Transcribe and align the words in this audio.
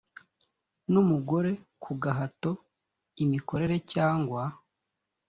n 0.91 0.93
umugore 1.03 1.51
ku 1.83 1.91
gahato 2.01 2.51
imikorere 3.23 3.75
cyangwa 3.93 4.43